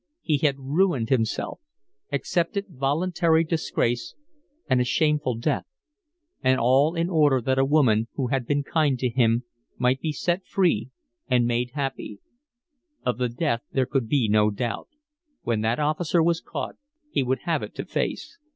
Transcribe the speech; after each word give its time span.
He 0.23 0.39
had 0.39 0.57
ruined 0.57 1.09
himself, 1.09 1.59
accepted 2.11 2.65
voluntarily 2.69 3.43
disgrace 3.43 4.15
and 4.67 4.81
a 4.81 4.83
shameful 4.83 5.35
death. 5.35 5.67
And 6.43 6.59
all 6.59 6.95
in 6.95 7.07
order 7.07 7.39
that 7.39 7.59
a 7.59 7.65
woman 7.65 8.07
who 8.15 8.29
had 8.29 8.47
been 8.47 8.63
kind 8.63 8.97
to 8.97 9.09
him 9.09 9.43
might 9.77 9.99
be 10.01 10.11
set 10.11 10.43
free 10.43 10.89
and 11.27 11.45
made 11.45 11.73
happy. 11.75 12.17
Of 13.05 13.19
the 13.19 13.29
death 13.29 13.61
there 13.73 13.85
could 13.85 14.07
be 14.09 14.27
no 14.27 14.49
doubt. 14.49 14.87
When 15.43 15.61
that 15.61 15.77
officer 15.79 16.23
was 16.23 16.41
caught 16.41 16.77
he 17.11 17.21
would 17.21 17.41
have 17.43 17.61
it 17.61 17.75
to 17.75 17.85
face. 17.85 18.39